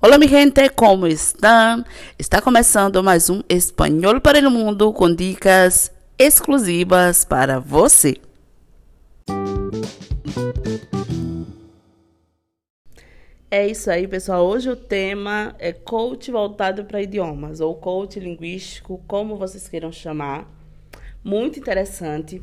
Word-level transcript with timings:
Olá, 0.00 0.16
mi 0.16 0.28
gente, 0.28 0.68
como 0.70 1.08
estão? 1.08 1.84
Está 2.16 2.40
começando 2.40 3.02
mais 3.02 3.28
um 3.28 3.42
Espanhol 3.48 4.20
para 4.20 4.46
o 4.46 4.48
Mundo 4.48 4.92
com 4.92 5.12
dicas 5.12 5.90
exclusivas 6.16 7.24
para 7.24 7.58
você. 7.58 8.16
É 13.50 13.66
isso 13.66 13.90
aí, 13.90 14.06
pessoal. 14.06 14.46
Hoje 14.46 14.70
o 14.70 14.76
tema 14.76 15.56
é 15.58 15.72
coach 15.72 16.30
voltado 16.30 16.84
para 16.84 17.02
idiomas 17.02 17.58
ou 17.58 17.74
coach 17.74 18.20
linguístico, 18.20 19.02
como 19.04 19.36
vocês 19.36 19.68
queiram 19.68 19.90
chamar. 19.90 20.48
Muito 21.24 21.58
interessante. 21.58 22.40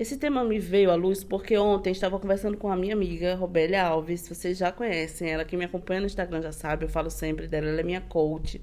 Esse 0.00 0.16
tema 0.16 0.42
me 0.42 0.58
veio 0.58 0.90
à 0.90 0.94
luz 0.94 1.22
porque 1.22 1.58
ontem 1.58 1.90
estava 1.90 2.18
conversando 2.18 2.56
com 2.56 2.72
a 2.72 2.74
minha 2.74 2.94
amiga 2.94 3.34
Robélia 3.34 3.84
Alves. 3.84 4.26
Vocês 4.26 4.56
já 4.56 4.72
conhecem 4.72 5.28
ela, 5.28 5.44
que 5.44 5.54
me 5.58 5.66
acompanha 5.66 6.00
no 6.00 6.06
Instagram 6.06 6.40
já 6.40 6.52
sabe, 6.52 6.86
eu 6.86 6.88
falo 6.88 7.10
sempre 7.10 7.46
dela, 7.46 7.68
ela 7.68 7.80
é 7.80 7.82
minha 7.82 8.00
coach. 8.00 8.62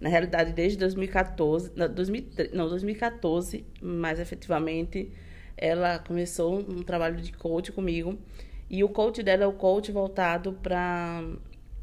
Na 0.00 0.08
realidade, 0.08 0.54
desde 0.54 0.78
2014, 0.78 1.72
não, 1.76 1.92
2013, 1.92 2.56
não, 2.56 2.70
2014, 2.70 3.66
mais 3.82 4.18
efetivamente, 4.18 5.12
ela 5.58 5.98
começou 5.98 6.60
um 6.60 6.82
trabalho 6.82 7.20
de 7.20 7.32
coach 7.34 7.70
comigo. 7.70 8.18
E 8.70 8.82
o 8.82 8.88
coach 8.88 9.22
dela 9.22 9.44
é 9.44 9.46
o 9.46 9.52
coach 9.52 9.92
voltado 9.92 10.54
para 10.54 11.22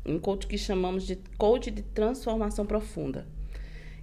um 0.03 0.17
coach 0.17 0.47
que 0.47 0.57
chamamos 0.57 1.05
de 1.05 1.15
coach 1.37 1.69
de 1.69 1.83
transformação 1.83 2.65
profunda. 2.65 3.27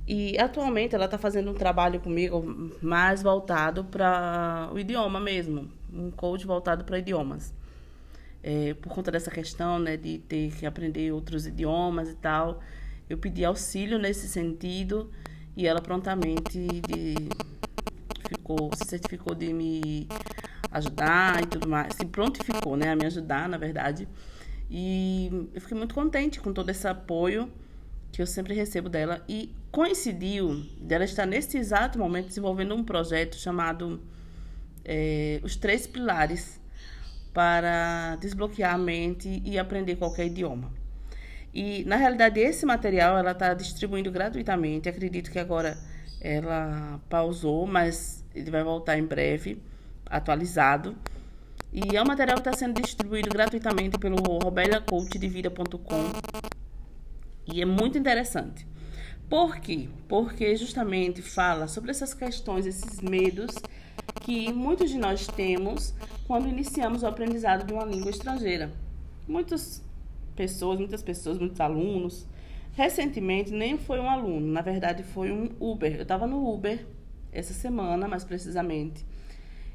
E 0.07 0.39
atualmente 0.39 0.95
ela 0.95 1.07
está 1.07 1.19
fazendo 1.19 1.51
um 1.51 1.55
trabalho 1.55 1.99
comigo 1.99 2.71
mais 2.81 3.23
voltado 3.23 3.85
para 3.85 4.71
o 4.73 4.79
idioma 4.79 5.19
mesmo, 5.19 5.69
um 5.93 6.13
coach 6.13 6.47
voltado 6.47 6.85
para 6.85 6.99
idiomas. 6.99 7.53
É, 8.41 8.75
por 8.75 8.93
conta 8.93 9.11
dessa 9.11 9.33
questão 9.33 9.81
né, 9.81 9.97
de 9.97 10.19
ter 10.19 10.53
que 10.55 10.65
aprender 10.65 11.11
outros 11.11 11.45
idiomas 11.45 12.09
e 12.09 12.15
tal, 12.15 12.61
eu 13.11 13.19
pedi 13.19 13.45
auxílio 13.45 13.99
nesse 13.99 14.29
sentido 14.29 15.11
e 15.57 15.67
ela 15.67 15.81
prontamente 15.81 16.67
de, 16.87 17.15
ficou, 18.29 18.71
se 18.77 18.89
certificou 18.89 19.35
de 19.35 19.53
me 19.53 20.07
ajudar 20.71 21.43
e 21.43 21.47
tudo 21.47 21.69
mais, 21.69 21.95
se 21.95 22.05
prontificou 22.07 22.77
né, 22.77 22.91
a 22.91 22.97
me 22.97 23.07
ajudar, 23.07 23.49
na 23.49 23.59
verdade. 23.59 24.07
E 24.71 25.49
eu 25.53 25.61
fiquei 25.61 25.77
muito 25.77 25.97
contente 25.97 26.39
com 26.41 26.53
todo 26.53 26.71
esse 26.71 26.87
apoio 26.87 27.51
que 28.17 28.23
eu 28.23 28.27
sempre 28.27 28.55
recebo 28.55 28.89
dela 28.89 29.23
e 29.29 29.55
coincidiu 29.71 30.65
dela 30.81 31.05
estar 31.05 31.27
nesse 31.27 31.59
exato 31.59 31.99
momento 31.99 32.29
desenvolvendo 32.29 32.75
um 32.75 32.83
projeto 32.83 33.37
chamado 33.37 34.01
é, 34.83 35.39
Os 35.43 35.55
Três 35.55 35.87
Pilares 35.87 36.59
para 37.35 38.17
desbloquear 38.17 38.75
a 38.75 38.79
mente 38.79 39.43
e 39.45 39.59
aprender 39.59 39.97
qualquer 39.97 40.29
idioma. 40.29 40.73
E, 41.53 41.85
na 41.85 41.97
realidade, 41.97 42.41
esse 42.41 42.65
material 42.65 43.19
ela 43.19 43.33
está 43.33 43.53
distribuindo 43.53 44.11
gratuitamente. 44.11 44.89
Acredito 44.89 45.31
que 45.31 45.39
agora 45.39 45.77
ela 46.19 46.99
pausou, 47.11 47.67
mas 47.67 48.25
ele 48.35 48.51
vai 48.51 48.65
voltar 48.65 48.99
em 48.99 49.05
breve, 49.05 49.63
atualizado. 50.07 50.97
E 51.71 51.95
é 51.95 52.03
um 52.03 52.07
material 52.07 52.41
que 52.41 52.49
está 52.49 52.55
sendo 52.55 52.81
distribuído 52.81 53.29
gratuitamente 53.29 53.99
pelo 53.99 54.17
robeliacoachdevida.com 54.43 56.56
e 57.53 57.63
é 57.63 57.65
muito 57.65 57.97
interessante. 57.97 58.67
Por 59.29 59.59
quê? 59.59 59.89
Porque 60.09 60.55
justamente 60.57 61.21
fala 61.21 61.67
sobre 61.67 61.91
essas 61.91 62.15
questões, 62.15 62.65
esses 62.65 63.01
medos 63.01 63.57
que 64.21 64.53
muitos 64.53 64.91
de 64.91 64.99
nós 64.99 65.27
temos 65.27 65.95
quando 66.27 66.49
iniciamos 66.49 67.03
o 67.03 67.07
aprendizado 67.07 67.67
de 67.67 67.73
uma 67.73 67.85
língua 67.85 68.11
estrangeira. 68.11 68.71
Muitas 69.27 69.83
pessoas, 70.37 70.79
muitas 70.79 71.03
pessoas, 71.03 71.39
muitos 71.39 71.61
alunos. 71.61 72.27
Recentemente, 72.75 73.51
nem 73.51 73.79
foi 73.79 73.99
um 73.99 74.09
aluno, 74.09 74.47
na 74.47 74.61
verdade 74.61 75.03
foi 75.03 75.33
um 75.33 75.51
Uber. 75.59 75.97
Eu 75.97 76.03
estava 76.03 76.27
no 76.27 76.53
Uber 76.53 76.87
essa 77.33 77.55
semana, 77.55 78.07
mais 78.07 78.23
precisamente. 78.23 79.05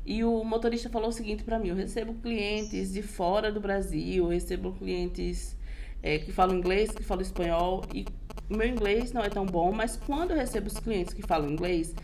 E 0.06 0.24
o 0.24 0.44
motorista 0.44 0.90
falou 0.90 1.10
o 1.10 1.12
seguinte 1.12 1.44
para 1.44 1.60
mim: 1.60 1.70
eu 1.70 1.76
recebo 1.76 2.14
clientes 2.16 2.94
de 2.94 3.02
fora 3.02 3.52
do 3.52 3.60
Brasil, 3.60 4.26
eu 4.26 4.30
recebo 4.30 4.72
clientes 4.74 5.56
é, 6.02 6.20
que 6.20 6.32
falam 6.32 6.58
inglês, 6.58 6.92
que 6.92 7.04
falam 7.04 7.22
espanhol, 7.22 7.84
e 7.94 8.06
o 8.50 8.58
meu 8.58 8.68
inglês 8.68 9.12
não 9.12 9.22
é 9.22 9.30
tão 9.30 9.46
bom, 9.46 9.72
mas 9.72 9.98
quando 9.98 10.32
eu 10.32 10.38
recebo 10.38 10.68
os 10.68 10.80
clientes 10.80 11.14
que 11.14 11.22
falam 11.22 11.50
inglês, 11.50 11.96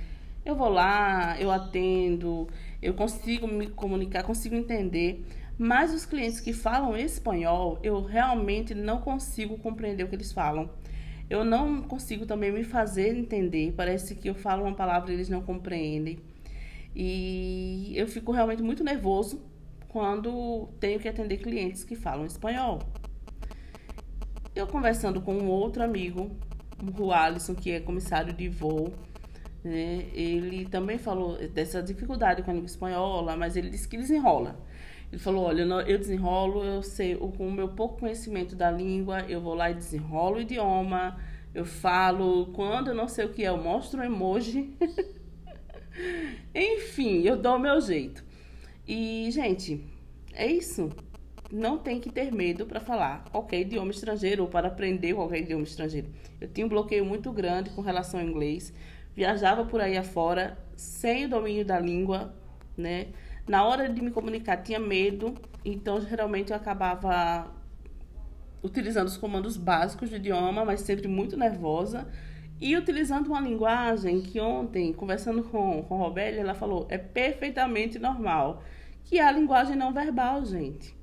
eu 0.46 0.56
vou 0.56 0.69
lá, 0.69 1.40
eu 1.40 1.52
atendo, 1.52 2.47
eu 2.81 2.94
consigo 2.94 3.47
me 3.47 3.68
comunicar, 3.68 4.24
consigo 4.24 4.56
entender. 4.56 5.25
Mas 5.57 5.94
os 5.94 6.06
clientes 6.06 6.40
que 6.40 6.53
falam 6.53 6.96
espanhol, 6.96 7.80
eu 7.84 8.02
realmente 8.02 8.74
não 8.75 9.02
consigo 9.02 9.57
compreender 9.57 10.03
o 10.03 10.07
que 10.07 10.16
eles 10.16 10.31
falam. 10.31 10.69
Eu 11.30 11.44
não 11.44 11.81
consigo 11.81 12.25
também 12.25 12.52
me 12.52 12.63
fazer 12.63 13.18
entender. 13.18 13.74
Parece 13.75 14.16
que 14.16 14.30
eu 14.30 14.36
falo 14.36 14.63
uma 14.63 14.75
palavra 14.75 15.12
e 15.12 15.16
eles 15.16 15.28
não 15.28 15.41
compreendem. 15.41 16.19
E 16.96 17.91
eu 17.96 18.07
fico 18.07 18.31
realmente 18.31 18.63
muito 18.63 18.84
nervoso 18.84 19.41
quando 19.90 20.69
tenho 20.80 21.00
que 21.00 21.09
atender 21.09 21.38
clientes 21.38 21.84
que 21.84 21.96
falam 21.96 22.25
espanhol. 22.25 22.80
Eu 24.57 24.66
conversando 24.66 25.22
com 25.22 25.35
um 25.35 25.47
outro 25.50 25.84
amigo, 25.84 26.35
o 27.00 27.12
Alisson, 27.12 27.53
que 27.53 27.69
é 27.69 27.79
comissário 27.79 28.34
de 28.34 28.50
voo, 28.50 28.91
né? 29.63 30.07
Ele 30.12 30.66
também 30.66 30.97
falou 30.97 31.38
dessa 31.50 31.79
dificuldade 31.79 32.41
com 32.41 32.50
a 32.50 32.53
língua 32.56 32.66
espanhola, 32.66 33.38
mas 33.38 33.56
ele 33.56 33.69
disse 33.69 33.88
que 33.88 33.95
desenrola. 33.95 34.59
Ele 35.12 35.22
falou: 35.22 35.45
Olha, 35.45 35.62
eu 35.62 36.00
desenrolo, 36.00 36.63
eu 36.63 36.81
sei, 36.81 37.16
com 37.16 37.47
o 37.47 37.51
meu 37.51 37.69
pouco 37.69 38.00
conhecimento 38.00 38.56
da 38.56 38.72
língua, 38.72 39.22
eu 39.29 39.40
vou 39.40 39.53
lá 39.53 39.69
e 39.69 39.75
desenrolo 39.75 40.38
o 40.38 40.41
idioma, 40.41 41.19
eu 41.53 41.63
falo. 41.63 42.47
Quando 42.47 42.88
eu 42.88 42.95
não 42.95 43.07
sei 43.07 43.25
o 43.25 43.29
que 43.29 43.45
é, 43.45 43.50
eu 43.50 43.57
mostro 43.57 44.01
um 44.01 44.03
emoji. 44.03 44.75
Enfim, 46.56 47.22
eu 47.22 47.38
dou 47.38 47.57
o 47.57 47.59
meu 47.59 47.79
jeito. 47.79 48.25
E, 48.88 49.29
gente, 49.29 49.85
é 50.34 50.47
isso 50.47 50.89
não 51.52 51.78
tem 51.78 52.00
que 52.00 52.12
ter 52.12 52.31
medo 52.31 52.66
para 52.66 52.80
falar 52.80 53.25
qualquer 53.31 53.62
idioma 53.62 53.91
estrangeiro 53.91 54.44
ou 54.44 54.50
para 54.50 54.68
aprender 54.68 55.13
qualquer 55.13 55.40
idioma 55.40 55.63
estrangeiro. 55.63 56.09
Eu 56.40 56.47
tinha 56.47 56.66
um 56.66 56.69
bloqueio 56.69 57.06
muito 57.06 57.31
grande 57.31 57.69
com 57.69 57.81
relação 57.81 58.19
ao 58.19 58.25
inglês, 58.25 58.74
viajava 59.16 59.66
por 59.66 59.80
aí 59.80 59.97
afora 59.97 60.57
sem 60.75 61.25
o 61.25 61.30
domínio 61.30 61.66
da 61.66 61.80
língua, 61.80 62.34
né? 62.75 63.07
Na 63.47 63.63
hora 63.63 63.88
de 63.88 64.02
me 64.02 64.12
comunicar 64.12 64.57
tinha 64.57 64.80
medo, 64.80 65.34
então 65.63 66.02
geralmente 66.02 66.52
eu 66.52 66.57
acabava 66.57 67.50
utilizando 68.62 69.07
os 69.07 69.16
comandos 69.16 69.56
básicos 69.56 70.09
do 70.09 70.18
idioma, 70.18 70.66
mas 70.66 70.81
sempre 70.81 71.07
muito 71.07 71.38
nervosa. 71.38 72.07
E 72.59 72.75
utilizando 72.75 73.28
uma 73.28 73.40
linguagem 73.40 74.19
que 74.19 74.40
ontem, 74.40 74.91
conversando 74.91 75.44
com, 75.44 75.84
com 75.84 75.97
Robélia, 75.97 76.41
ela 76.41 76.56
falou, 76.56 76.88
é 76.90 76.97
perfeitamente 76.97 78.00
normal, 78.00 78.63
que 79.03 79.19
é 79.19 79.24
a 79.24 79.31
linguagem 79.31 79.75
não 79.75 79.94
verbal, 79.94 80.44
gente. 80.44 80.97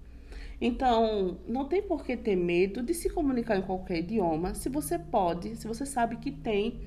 Então, 0.67 1.37
não 1.47 1.67
tem 1.67 1.83
por 1.83 2.03
que 2.03 2.17
ter 2.17 2.35
medo 2.37 2.83
de 2.83 2.95
se 2.95 3.11
comunicar 3.11 3.55
em 3.55 3.61
qualquer 3.61 3.99
idioma, 3.99 4.55
se 4.55 4.71
você 4.71 4.99
pode, 4.99 5.57
se 5.57 5.69
você 5.69 5.85
sabe 5.85 6.17
que 6.17 6.31
tem 6.31 6.81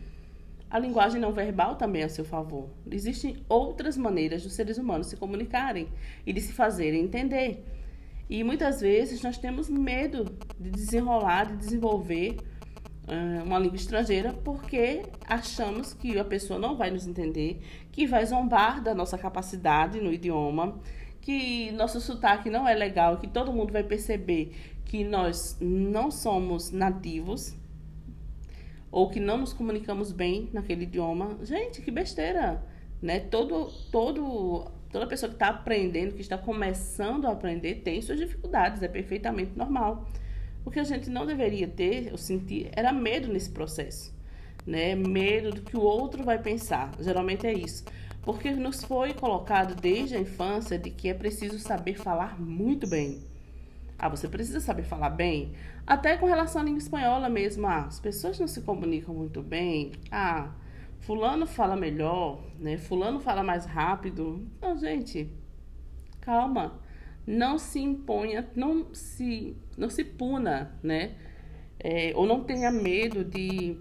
a 0.68 0.80
linguagem 0.80 1.22
não 1.22 1.32
verbal 1.32 1.76
também 1.76 2.02
a 2.02 2.10
seu 2.10 2.26
favor. 2.26 2.72
Existem 2.90 3.38
outras 3.48 3.96
maneiras 3.96 4.42
dos 4.42 4.54
seres 4.54 4.80
humanos 4.80 5.06
se 5.06 5.16
comunicarem 5.16 5.90
e 6.26 6.34
de 6.34 6.42
se 6.42 6.54
fazerem 6.54 7.04
entender. 7.04 7.64
E 8.28 8.44
muitas 8.44 8.82
vezes 8.82 9.22
nós 9.22 9.38
temos 9.38 9.70
medo 9.70 10.26
de 10.60 10.72
desenrolar, 10.72 11.46
de 11.46 11.58
desenvolver 11.58 12.38
uh, 13.08 13.44
uma 13.46 13.60
língua 13.60 13.76
estrangeira 13.76 14.34
porque 14.34 15.04
achamos 15.24 15.94
que 15.94 16.18
a 16.18 16.26
pessoa 16.26 16.58
não 16.58 16.76
vai 16.76 16.90
nos 16.90 17.06
entender, 17.06 17.62
que 17.92 18.08
vai 18.08 18.26
zombar 18.26 18.82
da 18.82 18.96
nossa 18.96 19.20
capacidade 19.20 20.02
no 20.02 20.12
idioma, 20.12 20.80
que 21.28 21.74
nosso 21.74 22.00
sotaque 22.00 22.50
não 22.50 22.66
é 22.66 22.74
legal, 22.74 23.18
que 23.18 23.28
todo 23.28 23.52
mundo 23.52 23.74
vai 23.74 23.84
perceber 23.84 24.56
que 24.86 25.04
nós 25.04 25.58
não 25.60 26.10
somos 26.10 26.72
nativos 26.72 27.54
ou 28.90 29.10
que 29.10 29.20
não 29.20 29.38
nos 29.40 29.52
comunicamos 29.52 30.14
bem 30.14 30.50
naquele 30.54 30.84
idioma. 30.84 31.38
Gente, 31.44 31.82
que 31.82 31.92
besteira, 31.92 32.64
né? 33.02 33.20
Todo 33.20 33.70
todo 33.92 34.72
toda 34.90 35.06
pessoa 35.06 35.28
que 35.28 35.36
está 35.36 35.50
aprendendo, 35.50 36.16
que 36.16 36.22
está 36.22 36.38
começando 36.38 37.26
a 37.26 37.34
aprender, 37.34 37.82
tem 37.82 38.02
suas 38.02 38.20
dificuldades, 38.20 38.82
é 38.82 38.88
perfeitamente 38.88 39.52
normal. 39.54 40.08
O 40.64 40.72
que 40.72 40.80
a 40.80 40.86
gente 40.86 41.10
não 41.10 41.26
deveria 41.26 41.68
ter, 41.68 42.08
eu 42.08 42.18
senti, 42.18 42.70
era 42.72 42.94
medo 42.94 43.28
nesse 43.28 43.50
processo, 43.50 44.16
né? 44.66 44.96
Medo 44.96 45.52
do 45.52 45.62
que 45.62 45.76
o 45.76 45.82
outro 45.82 46.24
vai 46.24 46.42
pensar. 46.42 46.94
Geralmente 47.02 47.46
é 47.46 47.52
isso. 47.52 47.84
Porque 48.28 48.52
nos 48.52 48.84
foi 48.84 49.14
colocado 49.14 49.74
desde 49.74 50.18
a 50.18 50.20
infância 50.20 50.78
de 50.78 50.92
que 50.92 51.08
é 51.08 51.14
preciso 51.14 51.58
saber 51.58 51.96
falar 51.96 52.38
muito 52.38 52.86
bem. 52.86 53.24
Ah, 53.98 54.10
você 54.10 54.28
precisa 54.28 54.60
saber 54.60 54.84
falar 54.84 55.12
bem? 55.12 55.54
Até 55.86 56.18
com 56.18 56.26
relação 56.26 56.62
à 56.62 56.66
língua 56.66 56.80
espanhola 56.80 57.30
mesmo. 57.30 57.66
Ah, 57.66 57.86
as 57.86 58.02
pessoas 58.02 58.38
não 58.38 58.46
se 58.46 58.60
comunicam 58.64 59.16
muito 59.16 59.42
bem. 59.42 59.94
Ah, 60.12 60.52
fulano 61.00 61.48
fala 61.48 61.78
melhor, 61.78 62.44
né? 62.60 62.78
Fulano 62.78 63.22
fala 63.22 63.42
mais 63.42 63.66
rápido. 63.66 64.46
Não, 64.62 64.78
gente, 64.78 65.32
calma. 66.20 66.82
Não 67.26 67.58
se 67.58 67.80
imponha, 67.80 68.46
não 68.54 68.94
se, 68.94 69.56
não 69.78 69.90
se 69.90 70.04
puna, 70.04 70.78
né? 70.84 71.16
é, 71.80 72.12
ou 72.16 72.26
não 72.26 72.44
tenha 72.44 72.72
medo 72.72 73.24
de, 73.24 73.78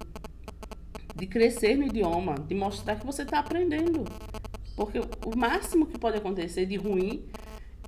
de 1.14 1.26
crescer 1.26 1.76
no 1.76 1.86
idioma, 1.86 2.34
de 2.34 2.54
mostrar 2.54 2.96
que 2.96 3.06
você 3.06 3.22
está 3.22 3.38
aprendendo. 3.38 4.04
Porque 4.76 5.00
o 5.00 5.36
máximo 5.36 5.86
que 5.86 5.98
pode 5.98 6.18
acontecer 6.18 6.66
de 6.66 6.76
ruim 6.76 7.24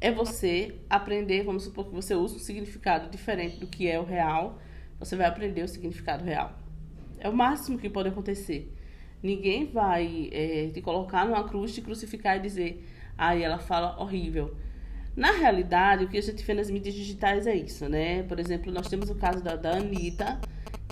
é 0.00 0.10
você 0.10 0.74
aprender, 0.88 1.42
vamos 1.42 1.64
supor 1.64 1.86
que 1.86 1.94
você 1.94 2.14
usa 2.14 2.36
um 2.36 2.38
significado 2.38 3.10
diferente 3.10 3.58
do 3.60 3.66
que 3.66 3.86
é 3.88 4.00
o 4.00 4.04
real, 4.04 4.58
você 4.98 5.14
vai 5.14 5.26
aprender 5.26 5.62
o 5.62 5.68
significado 5.68 6.24
real. 6.24 6.58
É 7.18 7.28
o 7.28 7.32
máximo 7.32 7.78
que 7.78 7.90
pode 7.90 8.08
acontecer. 8.08 8.74
Ninguém 9.22 9.66
vai 9.66 10.30
é, 10.32 10.70
te 10.72 10.80
colocar 10.80 11.26
numa 11.26 11.46
cruz, 11.46 11.74
te 11.74 11.82
crucificar 11.82 12.36
e 12.36 12.40
dizer, 12.40 12.88
aí 13.16 13.42
ah, 13.42 13.46
ela 13.46 13.58
fala 13.58 14.00
horrível. 14.00 14.56
Na 15.16 15.32
realidade, 15.32 16.04
o 16.04 16.08
que 16.08 16.16
a 16.16 16.22
gente 16.22 16.44
vê 16.44 16.54
nas 16.54 16.70
mídias 16.70 16.94
digitais 16.94 17.46
é 17.46 17.54
isso, 17.56 17.88
né? 17.88 18.22
Por 18.22 18.38
exemplo, 18.38 18.72
nós 18.72 18.88
temos 18.88 19.10
o 19.10 19.16
caso 19.16 19.42
da, 19.42 19.56
da 19.56 19.72
Anitta, 19.76 20.40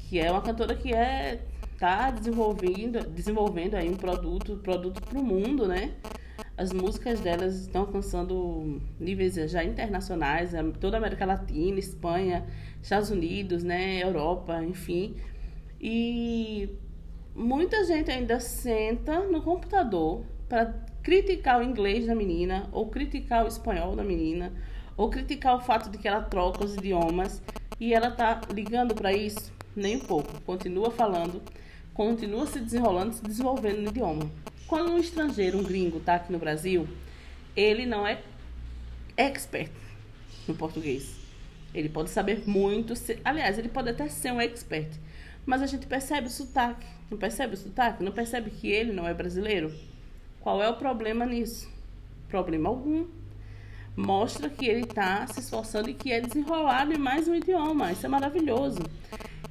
que 0.02 0.18
é 0.18 0.30
uma 0.30 0.42
cantora 0.42 0.74
que 0.74 0.92
é 0.92 1.40
tá 1.78 2.10
desenvolvendo, 2.10 3.06
desenvolvendo 3.10 3.74
aí 3.74 3.88
um 3.88 3.96
produto, 3.96 4.56
produto 4.56 5.00
para 5.00 5.18
o 5.18 5.24
mundo, 5.24 5.66
né? 5.66 5.92
As 6.56 6.72
músicas 6.72 7.20
delas 7.20 7.54
estão 7.54 7.82
alcançando 7.82 8.80
níveis 8.98 9.34
já 9.50 9.62
internacionais, 9.62 10.52
toda 10.80 10.96
a 10.96 10.98
América 10.98 11.26
Latina, 11.26 11.78
Espanha, 11.78 12.46
Estados 12.82 13.10
Unidos, 13.10 13.62
né, 13.62 14.02
Europa, 14.02 14.62
enfim. 14.64 15.16
E 15.80 16.70
muita 17.34 17.84
gente 17.84 18.10
ainda 18.10 18.40
senta 18.40 19.20
no 19.20 19.42
computador 19.42 20.24
para 20.48 20.74
criticar 21.02 21.60
o 21.60 21.62
inglês 21.62 22.06
da 22.06 22.14
menina, 22.14 22.68
ou 22.72 22.88
criticar 22.88 23.44
o 23.44 23.48
espanhol 23.48 23.94
da 23.94 24.02
menina, 24.02 24.52
ou 24.96 25.10
criticar 25.10 25.56
o 25.56 25.60
fato 25.60 25.90
de 25.90 25.98
que 25.98 26.08
ela 26.08 26.22
troca 26.22 26.64
os 26.64 26.74
idiomas 26.74 27.42
e 27.78 27.92
ela 27.92 28.10
tá 28.10 28.40
ligando 28.52 28.94
para 28.94 29.12
isso 29.12 29.54
nem 29.76 29.96
um 29.96 30.00
pouco. 30.00 30.40
Continua 30.40 30.90
falando, 30.90 31.42
continua 31.96 32.46
se 32.46 32.60
desenrolando, 32.60 33.14
se 33.14 33.22
desenvolvendo 33.22 33.80
no 33.80 33.88
idioma. 33.88 34.30
Quando 34.66 34.92
um 34.92 34.98
estrangeiro, 34.98 35.58
um 35.58 35.62
gringo, 35.62 35.96
está 35.96 36.16
aqui 36.16 36.30
no 36.30 36.38
Brasil, 36.38 36.86
ele 37.56 37.86
não 37.86 38.06
é 38.06 38.20
expert 39.16 39.72
no 40.46 40.54
português. 40.54 41.16
Ele 41.74 41.88
pode 41.88 42.10
saber 42.10 42.46
muito, 42.46 42.92
aliás, 43.24 43.58
ele 43.58 43.70
pode 43.70 43.88
até 43.88 44.08
ser 44.08 44.30
um 44.30 44.40
expert, 44.40 44.90
mas 45.46 45.62
a 45.62 45.66
gente 45.66 45.86
percebe 45.86 46.26
o 46.26 46.30
sotaque. 46.30 46.86
Não 47.10 47.16
percebe 47.16 47.54
o 47.54 47.56
sotaque? 47.56 48.04
Não 48.04 48.12
percebe 48.12 48.50
que 48.50 48.68
ele 48.68 48.92
não 48.92 49.08
é 49.08 49.14
brasileiro? 49.14 49.72
Qual 50.40 50.62
é 50.62 50.68
o 50.68 50.76
problema 50.76 51.24
nisso? 51.24 51.66
Problema 52.28 52.68
algum. 52.68 53.06
Mostra 53.96 54.50
que 54.50 54.66
ele 54.66 54.82
está 54.82 55.26
se 55.26 55.40
esforçando 55.40 55.88
e 55.88 55.94
que 55.94 56.12
é 56.12 56.20
desenrolado 56.20 56.92
em 56.92 56.98
mais 56.98 57.26
um 57.26 57.34
idioma. 57.34 57.92
Isso 57.92 58.04
é 58.04 58.08
maravilhoso. 58.08 58.80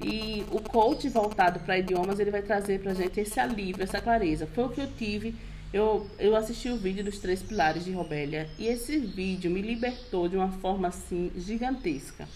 E 0.02 0.46
o 0.52 0.62
coach 0.62 1.08
voltado 1.10 1.60
para 1.60 1.78
idiomas, 1.78 2.20
ele 2.20 2.32
vai 2.32 2.42
trazer 2.42 2.80
para 2.80 2.92
a 2.92 2.96
gente 2.96 3.20
esse 3.20 3.40
alívio, 3.40 3.84
essa 3.84 4.02
clareza. 4.02 4.48
Foi 4.48 4.66
o 4.66 4.70
que 4.70 4.82
eu 4.82 4.92
tive. 4.92 5.36
Eu, 5.74 6.10
eu 6.20 6.36
assisti 6.36 6.70
o 6.70 6.78
vídeo 6.78 7.04
dos 7.04 7.20
três 7.20 7.42
pilares 7.42 7.84
de 7.84 7.92
Robélia 7.92 8.50
e 8.58 8.68
esse 8.68 8.98
vídeo 8.98 9.52
me 9.52 9.62
libertou 9.62 10.30
de 10.30 10.38
uma 10.38 10.50
forma 10.50 10.88
assim 10.88 11.32
gigantesca. 11.36 12.28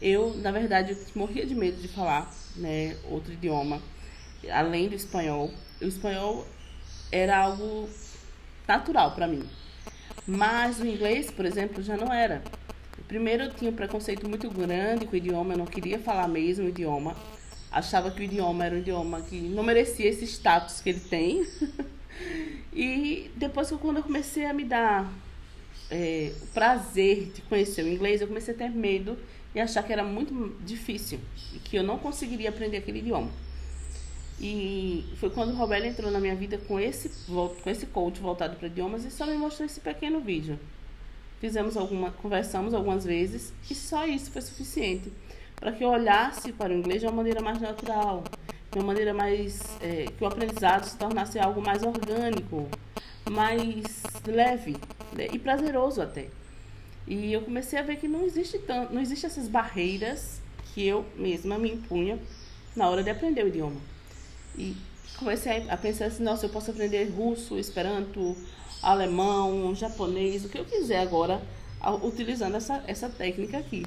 Eu, 0.00 0.34
na 0.36 0.50
verdade, 0.50 0.96
morria 1.14 1.44
de 1.44 1.54
medo 1.54 1.80
de 1.80 1.88
falar 1.88 2.32
né, 2.56 2.96
outro 3.10 3.32
idioma, 3.32 3.82
além 4.50 4.88
do 4.88 4.94
espanhol. 4.94 5.50
O 5.80 5.84
espanhol 5.84 6.46
era 7.12 7.36
algo 7.36 7.88
natural 8.66 9.12
para 9.12 9.26
mim. 9.26 9.44
Mas 10.26 10.78
o 10.80 10.86
inglês, 10.86 11.30
por 11.30 11.44
exemplo, 11.44 11.82
já 11.82 11.96
não 11.96 12.12
era. 12.12 12.42
Primeiro 13.10 13.42
eu 13.42 13.50
tinha 13.52 13.72
um 13.72 13.74
preconceito 13.74 14.28
muito 14.28 14.48
grande 14.48 15.04
com 15.04 15.14
o 15.14 15.16
idioma, 15.16 15.54
eu 15.54 15.58
não 15.58 15.66
queria 15.66 15.98
falar 15.98 16.28
mesmo 16.28 16.66
o 16.66 16.68
idioma. 16.68 17.16
Achava 17.68 18.08
que 18.08 18.20
o 18.20 18.22
idioma 18.22 18.64
era 18.64 18.76
um 18.76 18.78
idioma 18.78 19.20
que 19.22 19.34
não 19.34 19.64
merecia 19.64 20.08
esse 20.08 20.24
status 20.26 20.80
que 20.80 20.90
ele 20.90 21.00
tem. 21.00 21.44
e 22.72 23.28
depois 23.34 23.68
que 23.68 23.76
quando 23.78 23.96
eu 23.96 24.04
comecei 24.04 24.46
a 24.46 24.52
me 24.54 24.62
dar 24.62 25.12
é, 25.90 26.32
o 26.40 26.46
prazer 26.54 27.32
de 27.34 27.42
conhecer 27.42 27.84
o 27.84 27.88
inglês, 27.88 28.20
eu 28.20 28.28
comecei 28.28 28.54
a 28.54 28.56
ter 28.56 28.70
medo 28.70 29.18
e 29.56 29.58
achar 29.58 29.82
que 29.82 29.92
era 29.92 30.04
muito 30.04 30.56
difícil 30.64 31.18
e 31.52 31.58
que 31.58 31.74
eu 31.74 31.82
não 31.82 31.98
conseguiria 31.98 32.50
aprender 32.50 32.76
aquele 32.76 33.00
idioma. 33.00 33.30
E 34.40 35.04
foi 35.16 35.30
quando 35.30 35.50
o 35.50 35.56
Roberto 35.56 35.84
entrou 35.84 36.12
na 36.12 36.20
minha 36.20 36.36
vida 36.36 36.58
com 36.58 36.78
esse, 36.78 37.10
com 37.26 37.68
esse 37.68 37.86
coach 37.86 38.20
voltado 38.20 38.54
para 38.54 38.68
idiomas 38.68 39.04
e 39.04 39.10
só 39.10 39.26
me 39.26 39.34
mostrou 39.36 39.66
esse 39.66 39.80
pequeno 39.80 40.20
vídeo. 40.20 40.56
Fizemos 41.40 41.76
alguma, 41.76 42.10
conversamos 42.10 42.74
algumas 42.74 43.04
vezes 43.04 43.52
e 43.70 43.74
só 43.74 44.06
isso 44.06 44.30
foi 44.30 44.42
suficiente 44.42 45.10
para 45.56 45.72
que 45.72 45.82
eu 45.82 45.88
olhasse 45.88 46.52
para 46.52 46.72
o 46.72 46.76
inglês 46.76 47.00
de 47.00 47.06
uma 47.06 47.16
maneira 47.16 47.40
mais 47.40 47.60
natural, 47.60 48.24
de 48.70 48.78
uma 48.78 48.86
maneira 48.86 49.12
mais 49.12 49.60
é, 49.80 50.06
que 50.06 50.22
o 50.22 50.26
aprendizado 50.26 50.84
se 50.84 50.96
tornasse 50.96 51.38
algo 51.38 51.62
mais 51.62 51.82
orgânico, 51.82 52.68
mais 53.30 54.02
leve 54.26 54.76
né, 55.12 55.28
e 55.32 55.38
prazeroso 55.38 56.00
até. 56.00 56.28
E 57.06 57.32
eu 57.32 57.42
comecei 57.42 57.78
a 57.78 57.82
ver 57.82 57.96
que 57.96 58.06
não 58.06 58.24
existe 58.24 58.58
tanto, 58.58 58.92
não 58.94 59.00
existe 59.00 59.26
essas 59.26 59.48
barreiras 59.48 60.40
que 60.72 60.86
eu 60.86 61.04
mesma 61.16 61.58
me 61.58 61.72
impunha 61.72 62.18
na 62.76 62.88
hora 62.88 63.02
de 63.02 63.10
aprender 63.10 63.44
o 63.44 63.48
idioma. 63.48 63.80
E 64.56 64.76
comecei 65.18 65.68
a 65.68 65.76
pensar 65.76 66.06
assim, 66.06 66.22
nossa, 66.22 66.46
eu 66.46 66.50
posso 66.50 66.70
aprender 66.70 67.04
russo, 67.10 67.58
esperanto, 67.58 68.36
alemão, 68.82 69.74
japonês, 69.74 70.44
o 70.44 70.48
que 70.48 70.58
eu 70.58 70.64
quiser 70.64 71.00
agora, 71.00 71.40
utilizando 72.02 72.56
essa, 72.56 72.82
essa 72.86 73.08
técnica 73.08 73.58
aqui. 73.58 73.84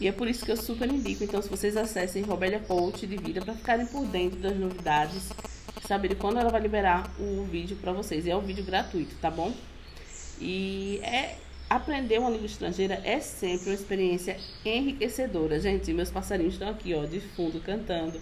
E 0.00 0.06
é 0.06 0.12
por 0.12 0.28
isso 0.28 0.44
que 0.44 0.52
eu 0.52 0.56
super 0.56 0.88
indico. 0.88 1.24
Então, 1.24 1.42
se 1.42 1.48
vocês 1.48 1.76
acessem 1.76 2.22
Robélia 2.22 2.60
Coach 2.60 3.06
de 3.06 3.16
Vida 3.16 3.40
para 3.40 3.54
ficarem 3.54 3.86
por 3.86 4.06
dentro 4.06 4.38
das 4.38 4.56
novidades, 4.56 5.24
saberem 5.86 6.16
quando 6.16 6.38
ela 6.38 6.50
vai 6.50 6.60
liberar 6.60 7.10
o 7.18 7.44
vídeo 7.44 7.76
para 7.76 7.92
vocês. 7.92 8.24
E 8.24 8.30
é 8.30 8.36
um 8.36 8.40
vídeo 8.40 8.64
gratuito, 8.64 9.16
tá 9.20 9.30
bom? 9.30 9.52
E 10.40 11.00
é 11.02 11.36
aprender 11.68 12.18
uma 12.18 12.30
língua 12.30 12.46
estrangeira 12.46 13.00
é 13.04 13.20
sempre 13.20 13.70
uma 13.70 13.74
experiência 13.74 14.38
enriquecedora. 14.64 15.58
Gente, 15.60 15.92
meus 15.92 16.10
passarinhos 16.10 16.54
estão 16.54 16.68
aqui, 16.68 16.94
ó, 16.94 17.04
de 17.04 17.20
fundo 17.20 17.60
cantando. 17.60 18.20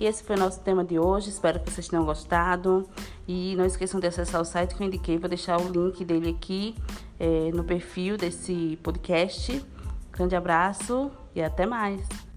E 0.00 0.06
esse 0.06 0.24
foi 0.24 0.34
o 0.34 0.38
nosso 0.38 0.60
tema 0.60 0.82
de 0.82 0.98
hoje. 0.98 1.28
Espero 1.28 1.60
que 1.60 1.70
vocês 1.70 1.86
tenham 1.86 2.06
gostado. 2.06 2.88
E 3.28 3.54
não 3.54 3.66
esqueçam 3.66 4.00
de 4.00 4.06
acessar 4.06 4.40
o 4.40 4.44
site 4.46 4.74
que 4.74 4.82
eu 4.82 4.86
indiquei. 4.86 5.18
Vou 5.18 5.28
deixar 5.28 5.60
o 5.60 5.68
link 5.68 6.02
dele 6.06 6.30
aqui 6.30 6.74
é, 7.18 7.50
no 7.52 7.62
perfil 7.62 8.16
desse 8.16 8.78
podcast. 8.82 9.62
Grande 10.10 10.34
abraço 10.34 11.10
e 11.34 11.42
até 11.42 11.66
mais. 11.66 12.29